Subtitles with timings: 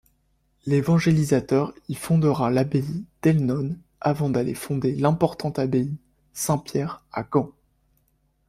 [0.65, 5.95] L'évangélisateur y fondera l'abbaye d'Elnone avant d'aller fonder l'importante abbaye
[6.33, 7.51] Saint-Pierre à Gand.